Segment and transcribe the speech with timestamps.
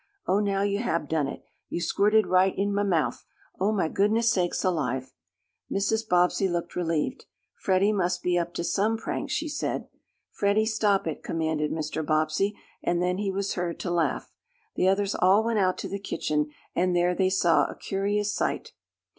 [0.25, 1.43] Oh, now yo' hab done it!
[1.69, 3.23] Yo' squirted right in mah mouf!
[3.59, 5.13] Oh mah goodness sakes alive!"
[5.71, 6.09] Mrs.
[6.09, 7.25] Bobbsey looked relieved.
[7.53, 9.89] "Freddie must be up to some prank," she said.
[10.31, 12.03] "Freddie, stop it!" commanded Mr.
[12.03, 14.31] Bobbsey, and then he was heard to laugh.
[14.75, 18.71] The others all went out to the kitchen and there they saw a curious sight.